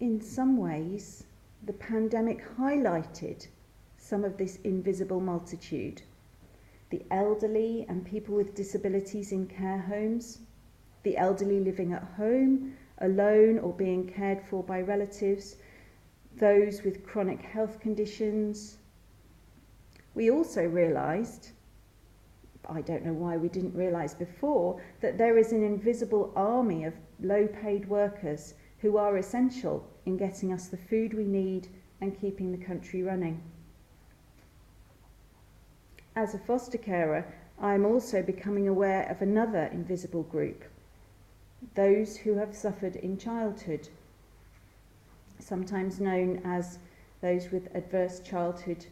[0.03, 1.23] in some ways,
[1.65, 3.47] the pandemic highlighted
[3.97, 6.03] some of this invisible multitude.
[6.91, 10.41] The elderly and people with disabilities in care homes,
[11.05, 15.55] the elderly living at home, alone or being cared for by relatives,
[16.37, 18.79] those with chronic health conditions.
[20.17, 21.51] We also realised,
[22.69, 26.95] I don't know why we didn't realise before, that there is an invisible army of
[27.21, 31.69] low paid workers who are essential in getting us the food we need
[32.01, 33.41] and keeping the country running.
[36.15, 37.25] As a foster carer,
[37.59, 40.65] I am also becoming aware of another invisible group
[41.77, 43.89] those who have suffered in childhood,
[45.39, 46.81] sometimes known as
[47.21, 48.85] those with adverse childhood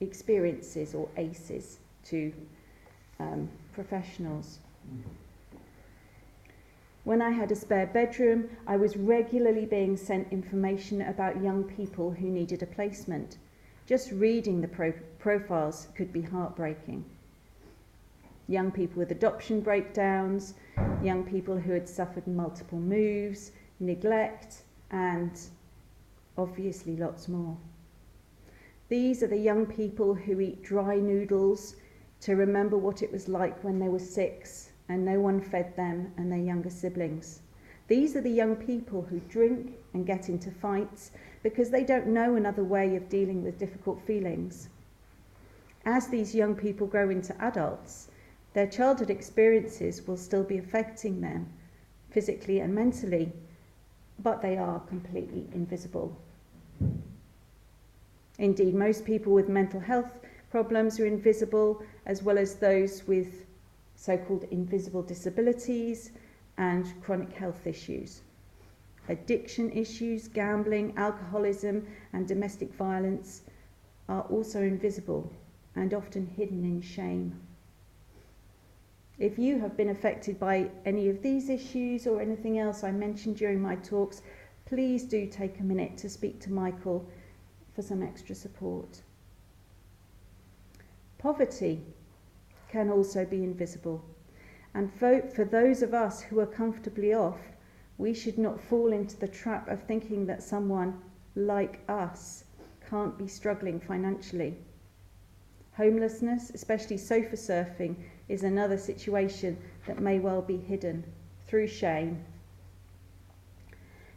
[0.00, 2.32] experiences or ACEs to
[3.20, 4.58] um, professionals.
[4.92, 5.27] Mm-hmm.
[7.08, 12.10] When I had a spare bedroom, I was regularly being sent information about young people
[12.10, 13.38] who needed a placement.
[13.86, 17.06] Just reading the pro- profiles could be heartbreaking.
[18.46, 20.52] Young people with adoption breakdowns,
[21.02, 25.40] young people who had suffered multiple moves, neglect, and
[26.36, 27.56] obviously lots more.
[28.90, 31.76] These are the young people who eat dry noodles
[32.20, 36.12] to remember what it was like when they were six and no one fed them
[36.16, 37.40] and their younger siblings.
[37.88, 41.10] These are the young people who drink and get into fights
[41.42, 44.68] because they don't know another way of dealing with difficult feelings.
[45.84, 48.08] As these young people grow into adults,
[48.52, 51.48] their childhood experiences will still be affecting them
[52.10, 53.32] physically and mentally,
[54.18, 56.16] but they are completely invisible.
[58.38, 60.20] Indeed, most people with mental health
[60.50, 63.46] problems are invisible, as well as those with
[63.98, 66.12] so called invisible disabilities,
[66.56, 68.22] and chronic health issues.
[69.08, 73.42] Addiction issues, gambling, alcoholism, and domestic violence
[74.08, 75.32] are also invisible
[75.74, 77.40] and often hidden in shame.
[79.18, 83.36] If you have been affected by any of these issues or anything else I mentioned
[83.36, 84.22] during my talks,
[84.64, 87.04] please do take a minute to speak to Michael
[87.74, 89.02] for some extra support.
[91.18, 91.82] Poverty
[92.68, 94.04] can also be invisible.
[94.74, 97.40] And for, those of us who are comfortably off,
[97.96, 101.00] we should not fall into the trap of thinking that someone
[101.34, 102.44] like us
[102.88, 104.56] can't be struggling financially.
[105.76, 107.96] Homelessness, especially sofa surfing,
[108.28, 109.56] is another situation
[109.86, 111.04] that may well be hidden
[111.46, 112.24] through shame.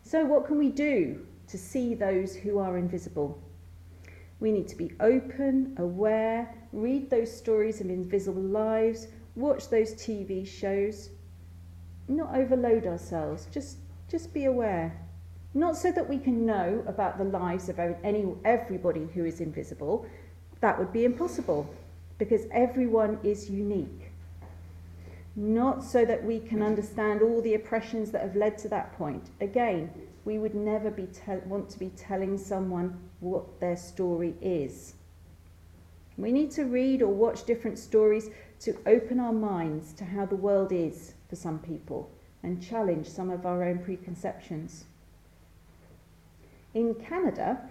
[0.04, 3.42] So, what can we do to see those who are invisible?
[4.42, 10.46] We need to be open, aware, read those stories of invisible lives, watch those TV
[10.46, 11.12] shows.
[12.08, 13.78] Not overload ourselves, just,
[14.10, 15.00] just be aware.
[15.54, 20.08] Not so that we can know about the lives of any, everybody who is invisible.
[20.60, 21.72] That would be impossible
[22.18, 24.12] because everyone is unique.
[25.36, 29.30] Not so that we can understand all the oppressions that have led to that point.
[29.40, 29.92] Again,
[30.26, 34.96] we would never be te- want to be telling someone what their story is.
[36.18, 40.36] We need to read or watch different stories to open our minds to how the
[40.36, 42.12] world is for some people
[42.44, 44.86] and challenge some of our own preconceptions.
[46.74, 47.70] In Canada,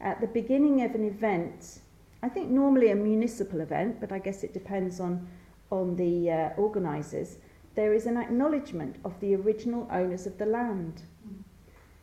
[0.00, 1.80] at the beginning of an event,
[2.22, 5.26] I think normally a municipal event, but I guess it depends on,
[5.70, 7.36] on the uh, organisers,
[7.74, 11.02] there is an acknowledgement of the original owners of the land.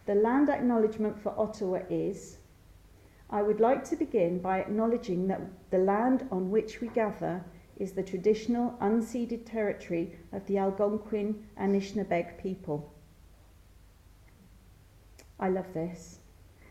[0.07, 2.37] The land acknowledgement for Ottawa is
[3.29, 7.43] I would like to begin by acknowledging that the land on which we gather
[7.75, 12.93] is the traditional unceded territory of the Algonquin Anishinaabeg people.
[15.39, 16.19] I love this.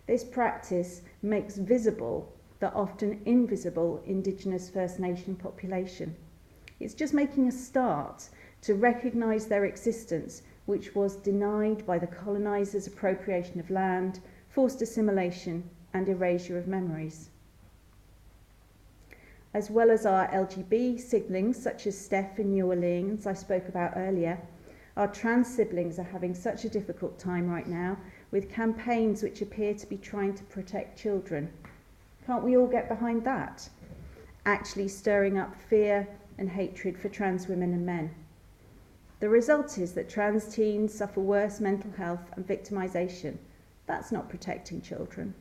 [0.07, 6.17] This practice makes visible the often invisible Indigenous First Nation population.
[6.81, 8.31] It's just making a start
[8.63, 15.69] to recognise their existence, which was denied by the colonizers' appropriation of land, forced assimilation,
[15.95, 17.31] and erasure of memories.
[19.55, 23.95] As well as our LGB siblings, such as Steph in New Orleans, I spoke about
[23.97, 24.39] earlier,
[24.97, 27.97] our trans siblings are having such a difficult time right now
[28.31, 31.51] with campaigns which appear to be trying to protect children.
[32.27, 33.69] Can't we all get behind that?
[34.45, 36.09] Actually, stirring up fear
[36.39, 38.11] and hatred for trans women and men.
[39.19, 43.39] The result is that trans teens suffer worse mental health and victimisation.
[43.87, 45.35] That's not protecting children.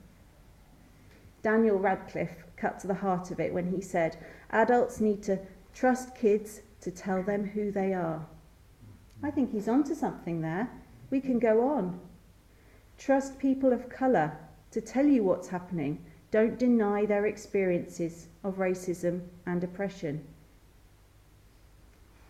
[1.44, 4.18] Daniel Radcliffe cut to the heart of it when he said,
[4.52, 5.40] Adults need to
[5.74, 8.26] trust kids to tell them who they are.
[9.22, 10.70] I think he's onto something there.
[11.10, 12.00] We can go on.
[12.98, 14.38] Trust people of colour
[14.72, 16.04] to tell you what's happening.
[16.32, 20.26] Don't deny their experiences of racism and oppression.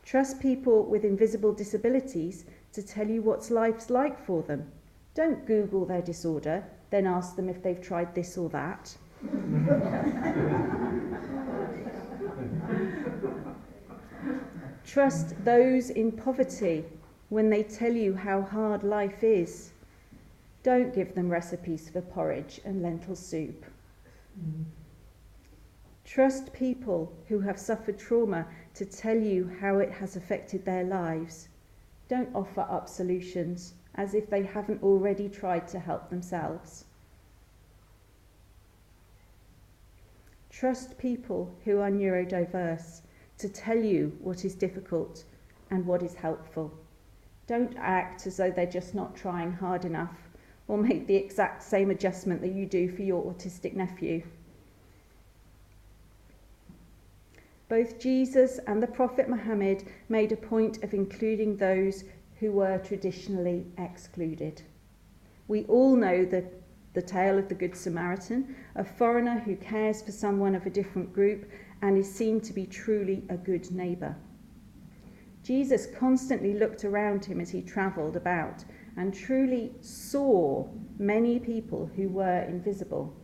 [0.06, 4.72] Trust people with invisible disabilities to tell you what life's like for them.
[5.16, 8.95] Don't Google their disorder, then ask them if they've tried this or that.
[14.86, 16.86] Trust those in poverty
[17.30, 19.72] when they tell you how hard life is.
[20.62, 23.66] Don't give them recipes for porridge and lentil soup.
[24.39, 24.66] Mm.
[26.06, 28.45] Trust people who have suffered trauma
[28.76, 31.47] to tell you how it has affected their lives.
[32.07, 36.86] Don't offer up solutions as if they haven't already tried to help themselves.
[40.49, 43.01] Trust people who are neurodiverse
[43.38, 45.23] to tell you what is difficult
[45.69, 46.73] and what is helpful.
[47.47, 50.30] Don't act as though they're just not trying hard enough
[50.67, 54.23] or make the exact same adjustment that you do for your autistic nephew.
[57.68, 62.03] Both Jesus and the Prophet Muhammad made a point of including those
[62.39, 64.61] who were traditionally excluded.
[65.47, 66.45] We all know the,
[66.93, 71.11] the tale of the Good Samaritan, a foreigner who cares for someone of a different
[71.11, 71.49] group
[71.82, 74.16] and is seen to be truly a good neighbour.
[75.41, 78.63] Jesus constantly looked around him as he travelled about
[78.97, 80.68] and truly saw
[80.99, 83.16] many people who were invisible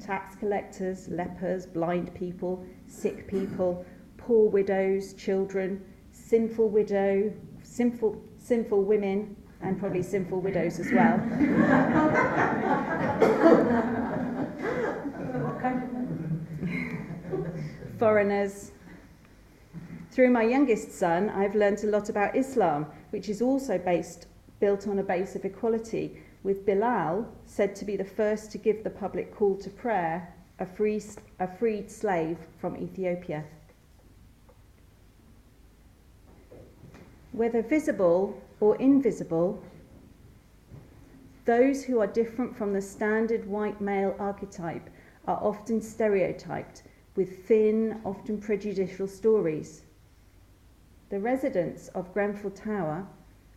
[0.00, 3.84] tax collectors, lepers, blind people, sick people,
[4.16, 5.82] poor widows, children,
[6.12, 7.32] sinful widow,
[7.62, 11.18] sinful, sinful women, and probably sinful widows as well.
[17.98, 18.72] Foreigners.
[20.10, 24.26] Through my youngest son, I've learnt a lot about Islam, which is also based,
[24.58, 28.82] built on a base of equality, with Bilal said to be the first to give
[28.82, 31.02] the public call to prayer, a, free,
[31.38, 33.44] a freed slave from Ethiopia.
[37.32, 39.62] Whether visible or invisible,
[41.46, 44.90] those who are different from the standard white male archetype
[45.26, 46.82] are often stereotyped
[47.16, 49.82] with thin, often prejudicial stories.
[51.08, 53.06] The residents of Grenfell Tower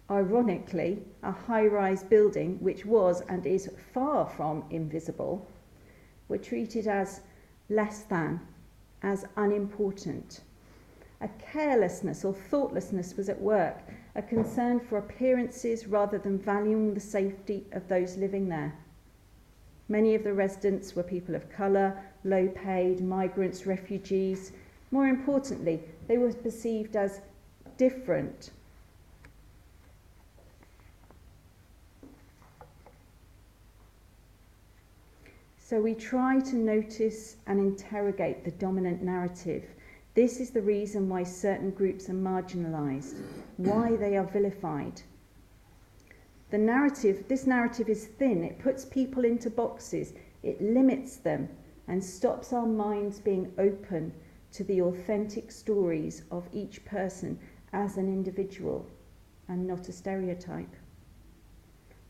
[0.09, 5.47] ironically, a high rise building which was and is far from invisible,
[6.27, 7.21] were treated as
[7.69, 8.39] less than,
[9.01, 10.41] as unimportant.
[11.21, 13.77] A carelessness or thoughtlessness was at work,
[14.15, 18.73] a concern for appearances rather than valuing the safety of those living there.
[19.89, 24.51] Many of the residents were people of colour, low paid, migrants, refugees.
[24.91, 27.21] More importantly, they were perceived as
[27.77, 28.51] different
[35.65, 39.63] So we try to notice and interrogate the dominant narrative.
[40.13, 43.21] This is the reason why certain groups are marginalized,
[43.55, 45.01] why they are vilified.
[46.49, 50.11] The narrative, this narrative is thin, it puts people into boxes,
[50.43, 51.47] it limits them,
[51.87, 54.13] and stops our minds being open
[54.51, 57.39] to the authentic stories of each person
[57.71, 58.85] as an individual
[59.47, 60.75] and not a stereotype.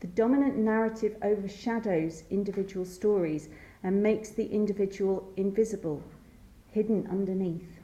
[0.04, 3.48] The dominant narrative overshadows individual stories
[3.82, 6.02] and makes the individual invisible,
[6.72, 7.80] hidden underneath.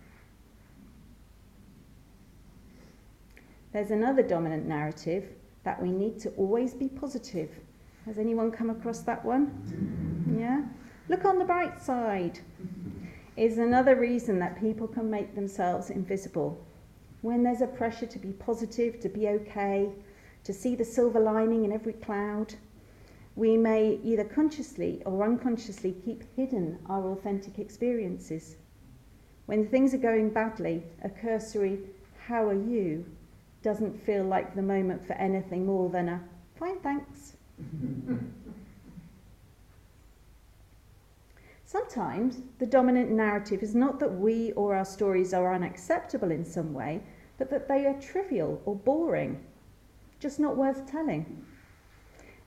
[3.72, 5.30] There's another dominant narrative
[5.64, 7.58] that we need to always be positive.
[8.04, 10.36] Has anyone come across that one?
[10.38, 10.64] Yeah?
[11.08, 12.40] Look on the bright side.
[13.38, 16.62] Is another reason that people can make themselves invisible.
[17.22, 19.88] When there's a pressure to be positive, to be okay,
[20.44, 22.54] to see the silver lining in every cloud.
[23.36, 28.56] we may either consciously or unconsciously keep hidden our authentic experiences.
[29.46, 31.78] When things are going badly, a cursory,
[32.26, 33.04] How are you?
[33.62, 36.20] doesn't feel like the moment for anything more than a
[36.56, 37.36] Fine, thanks.
[41.64, 46.74] Sometimes the dominant narrative is not that we or our stories are unacceptable in some
[46.74, 47.00] way,
[47.38, 49.40] but that they are trivial or boring,
[50.20, 51.44] just not worth telling.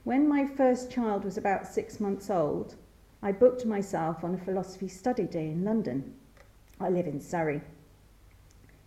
[0.04, 2.76] When my first child was about six months old,
[3.22, 6.14] I booked myself on a philosophy study day in London.
[6.80, 7.62] I live in Surrey.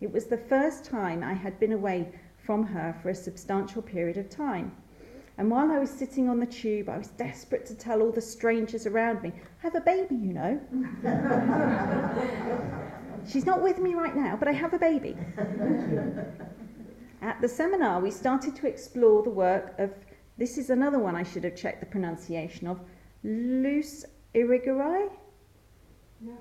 [0.00, 2.12] It was the first time I had been away
[2.44, 4.72] from her for a substantial period of time.
[5.38, 8.20] And while I was sitting on the tube, I was desperate to tell all the
[8.20, 10.60] strangers around me, I have a baby, you know.
[13.28, 15.16] She's not with me right now, but I have a baby.
[17.26, 19.90] At the seminar, we started to explore the work of,
[20.38, 22.78] this is another one I should have checked the pronunciation of,
[23.24, 25.10] Luce Irigaray?
[26.24, 26.34] Yeah.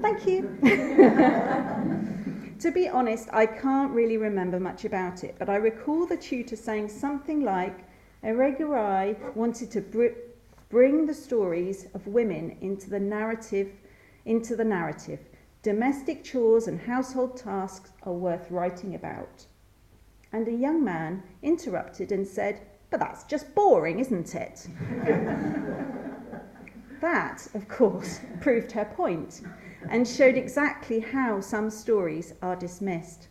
[0.00, 0.42] Thank you.
[2.60, 6.54] to be honest, I can't really remember much about it, but I recall the tutor
[6.54, 7.84] saying something like,
[8.22, 10.18] Irigaray wanted to br-
[10.68, 13.72] bring the stories of women into the narrative,
[14.24, 15.18] into the narrative.
[15.64, 19.46] Domestic chores and household tasks are worth writing about.
[20.32, 22.60] And a young man interrupted and said,
[22.90, 24.68] But that's just boring, isn't it?
[27.00, 29.42] that, of course, proved her point
[29.88, 33.28] and showed exactly how some stories are dismissed.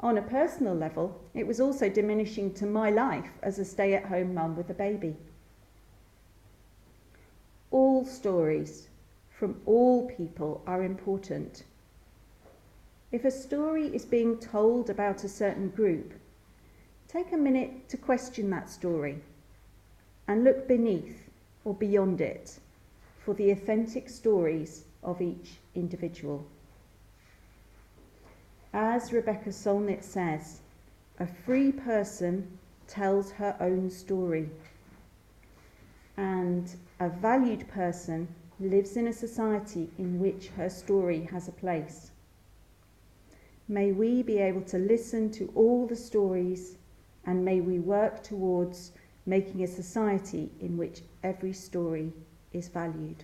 [0.00, 4.06] On a personal level, it was also diminishing to my life as a stay at
[4.06, 5.16] home mum with a baby.
[7.70, 8.88] All stories
[9.30, 11.64] from all people are important.
[13.12, 16.12] If a story is being told about a certain group,
[17.08, 19.20] take a minute to question that story
[20.28, 21.28] and look beneath
[21.64, 22.60] or beyond it
[23.18, 26.46] for the authentic stories of each individual.
[28.72, 30.60] As Rebecca Solnit says,
[31.18, 34.48] a free person tells her own story,
[36.16, 38.28] and a valued person
[38.60, 42.12] lives in a society in which her story has a place.
[43.70, 46.76] May we be able to listen to all the stories,
[47.24, 48.90] and may we work towards
[49.26, 52.12] making a society in which every story
[52.52, 53.22] is valued.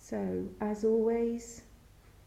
[0.00, 1.62] So, as always,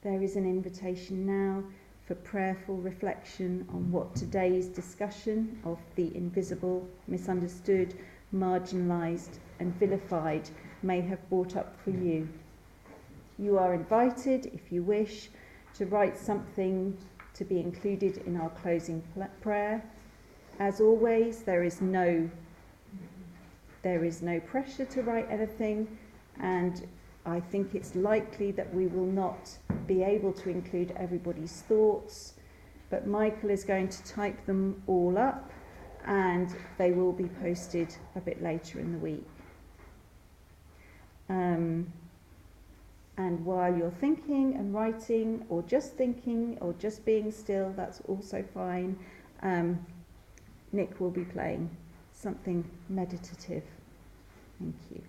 [0.01, 1.63] there is an invitation now
[2.07, 7.93] for prayerful reflection on what today's discussion of the invisible, misunderstood,
[8.33, 10.49] marginalised, and vilified
[10.83, 12.27] may have brought up for you.
[13.37, 15.29] You are invited, if you wish,
[15.75, 16.97] to write something
[17.33, 19.01] to be included in our closing
[19.41, 19.83] prayer.
[20.59, 22.29] As always, there is no
[23.83, 25.97] there is no pressure to write anything,
[26.39, 26.87] and
[27.25, 29.57] I think it's likely that we will not
[29.93, 32.33] be able to include everybody's thoughts,
[32.89, 35.51] but Michael is going to type them all up
[36.05, 39.27] and they will be posted a bit later in the week.
[41.29, 41.91] Um,
[43.17, 48.43] and while you're thinking and writing, or just thinking, or just being still, that's also
[48.53, 48.97] fine.
[49.43, 49.85] Um,
[50.71, 51.69] Nick will be playing
[52.13, 53.63] something meditative.
[54.59, 55.01] Thank you.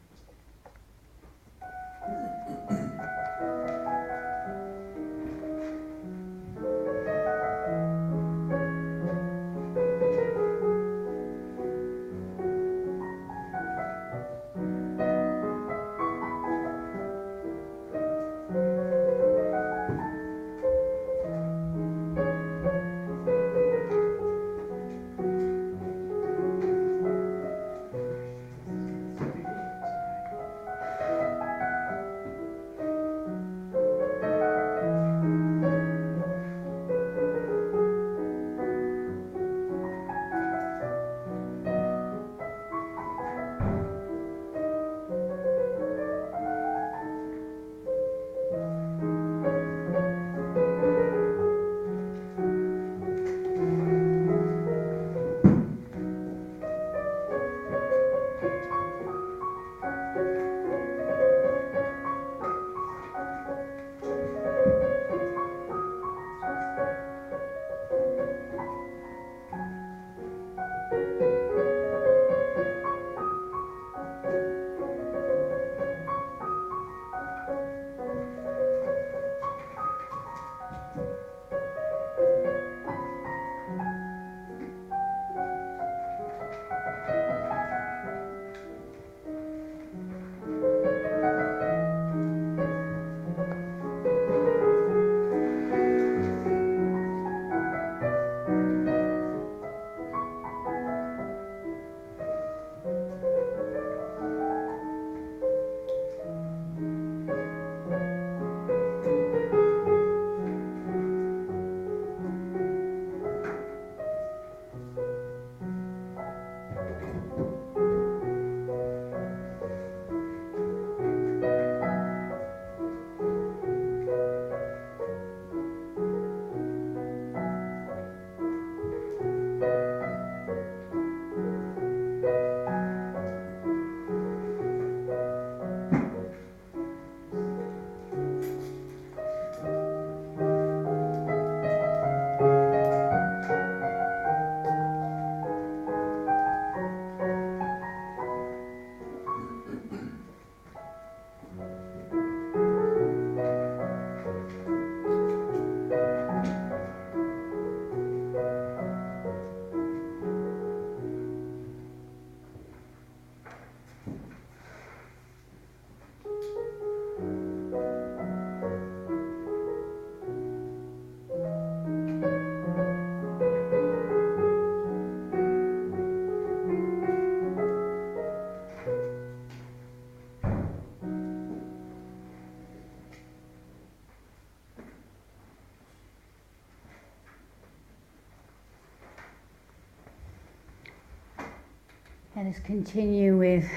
[192.42, 193.70] Let us continue with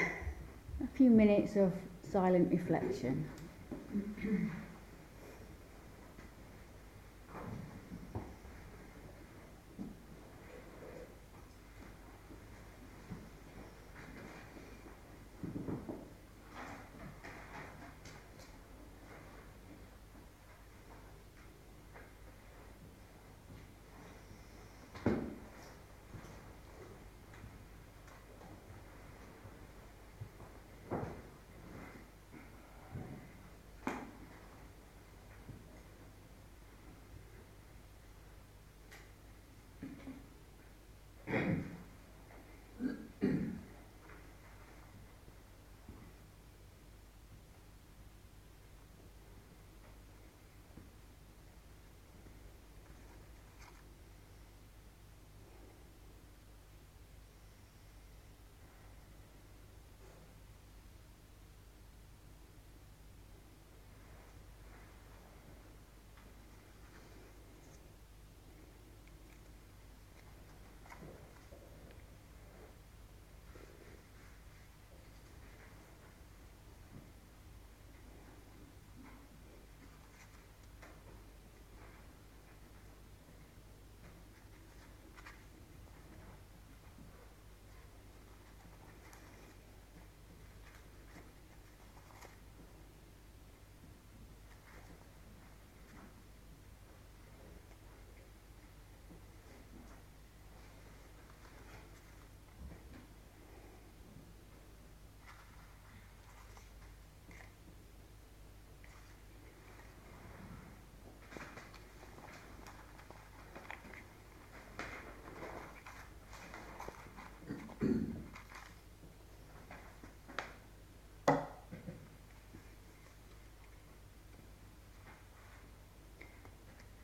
[0.83, 1.71] a few minutes of
[2.11, 3.29] silent reflection.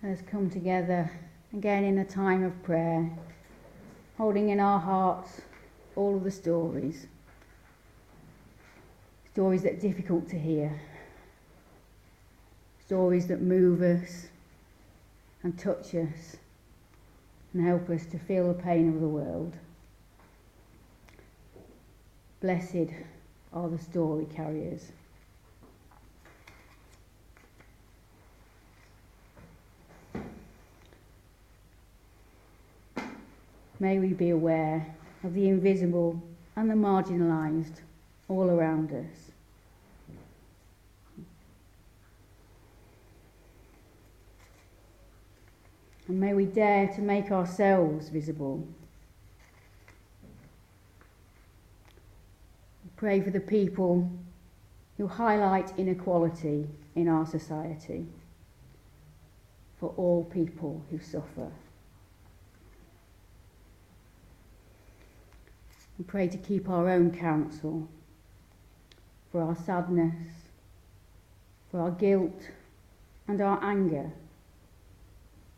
[0.04, 1.12] Us come together
[1.54, 3.08] again in a time of prayer,
[4.18, 5.42] holding in our hearts
[5.96, 7.06] all of the stories.
[9.32, 10.82] Stories that are difficult to hear.
[12.84, 14.30] Stories that move us
[15.44, 16.38] and touch us
[17.54, 19.54] and help us to feel the pain of the world.
[22.42, 22.90] Blessed
[23.54, 24.92] are the story carriers.
[33.82, 36.22] May we be aware of the invisible
[36.56, 37.82] and the marginalised
[38.30, 39.32] all around us.
[46.08, 48.68] And may we dare to make ourselves visible.
[52.98, 54.12] Pray for the people
[54.98, 58.06] who highlight inequality in our society,
[59.80, 61.50] for all people who suffer.
[66.02, 67.88] And pray to keep our own counsel
[69.32, 70.16] for our sadness,
[71.70, 72.42] for our guilt
[73.28, 74.10] and our anger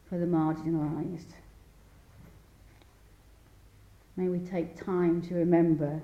[0.10, 1.32] for the marginalised.
[4.18, 6.02] May we take time to remember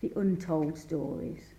[0.00, 1.53] the untold stories.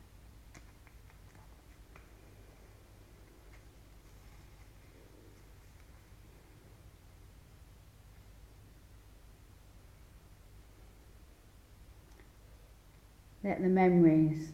[13.46, 14.54] Let the memories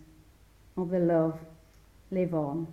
[0.76, 1.40] of the love
[2.12, 2.68] live on.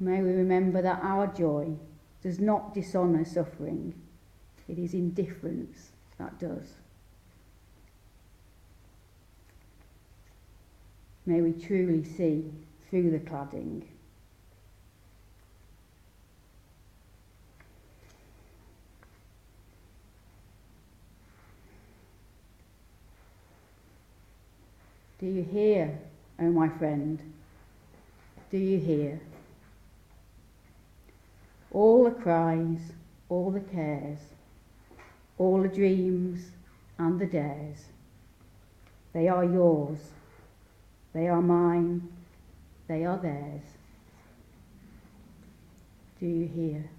[0.00, 1.76] May we remember that our joy
[2.22, 3.92] does not dishonour suffering,
[4.68, 6.72] it is indifference that does.
[11.26, 12.50] May we truly see
[12.88, 13.82] through the cladding.
[25.18, 25.98] Do you hear,
[26.38, 27.20] oh my friend?
[28.50, 29.20] Do you hear?
[31.72, 32.92] All the cries,
[33.28, 34.20] all the cares,
[35.36, 36.50] all the dreams
[36.98, 37.86] and the dares,
[39.12, 39.98] they are yours,
[41.12, 42.08] they are mine,
[42.86, 43.62] they are theirs.
[46.20, 46.90] Do you hear?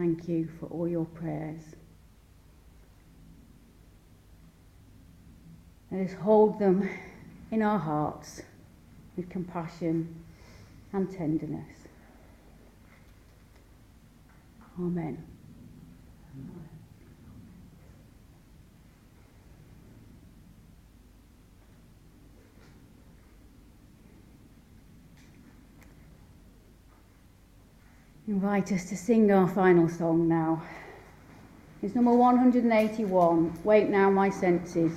[0.00, 1.60] Thank you for all your prayers.
[5.90, 6.88] Let us hold them
[7.50, 8.40] in our hearts
[9.14, 10.24] with compassion
[10.94, 11.86] and tenderness.
[14.80, 15.22] Amen.
[28.30, 30.62] Invite us to sing our final song now.
[31.82, 34.92] It's number 181, Wake Now My Senses.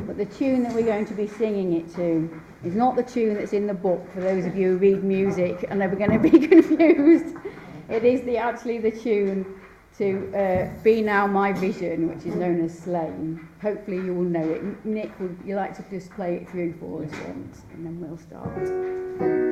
[0.00, 3.36] But the tune that we're going to be singing it to is not the tune
[3.36, 6.18] that's in the book for those of you who read music and they're going to
[6.18, 7.34] be confused.
[7.88, 9.46] It is the, actually the tune
[9.96, 13.48] to uh, Be Thou My Vision, which is known as Slane.
[13.62, 14.84] Hopefully you will know it.
[14.84, 18.18] Nick, would you like to just play it through for us once and then we'll
[18.18, 19.43] start.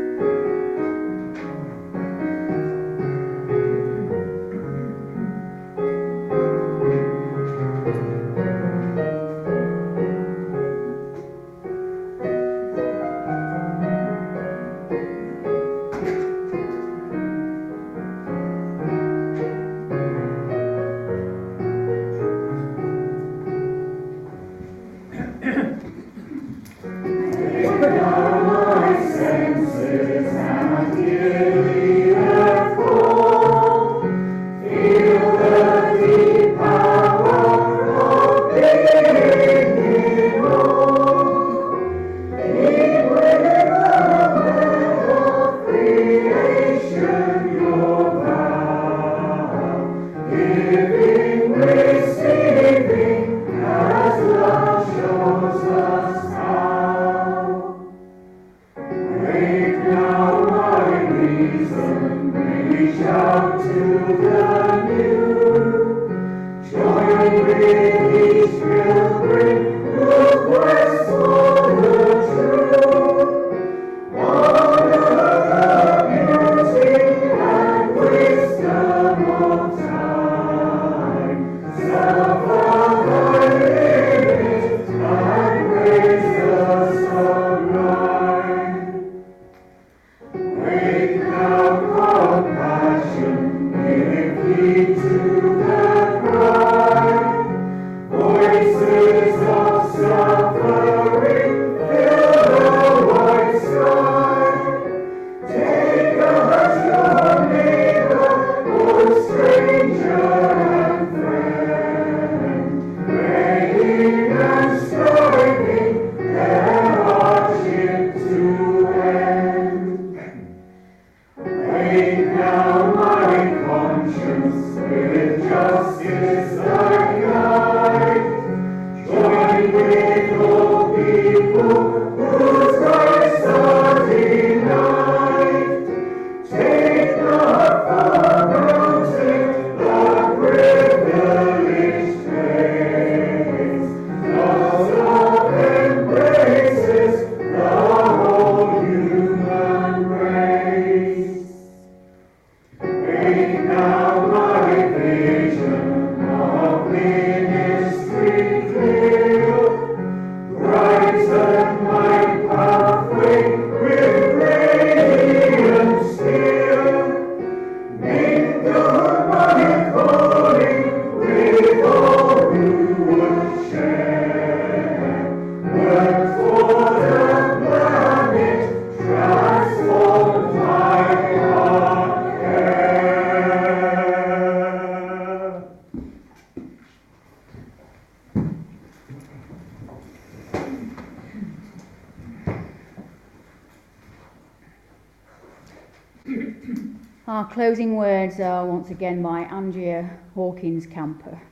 [199.02, 201.42] Again by Andrea Hawkins Camper.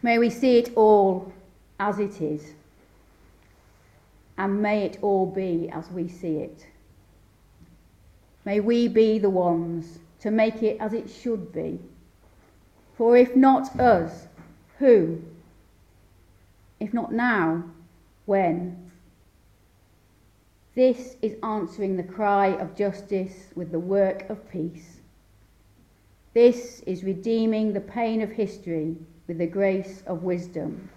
[0.00, 1.30] May we see it all
[1.78, 2.54] as it is,
[4.38, 6.66] and may it all be as we see it.
[8.46, 11.78] May we be the ones to make it as it should be.
[12.96, 14.26] For if not us,
[14.78, 15.20] who?
[16.80, 17.62] If not now,
[18.24, 18.90] when?
[20.74, 24.93] This is answering the cry of justice with the work of peace.
[26.34, 28.96] This is redeeming the pain of history
[29.28, 30.90] with the grace of wisdom.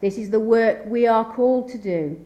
[0.00, 2.24] This is the work we are called to do,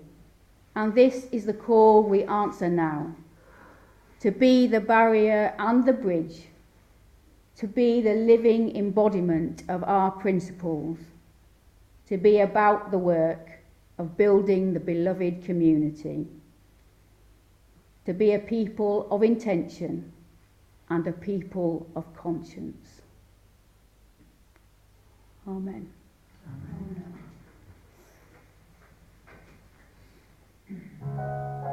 [0.75, 3.17] and this is the call we answer now
[4.21, 6.49] to be the barrier and the bridge,
[7.57, 10.99] to be the living embodiment of our principles,
[12.07, 13.61] to be about the work
[13.97, 16.27] of building the beloved community,
[18.05, 20.13] to be a people of intention
[20.91, 23.03] and a people of conscience.
[25.49, 25.91] Amen.
[26.47, 27.19] Amen.
[30.71, 31.66] Amen.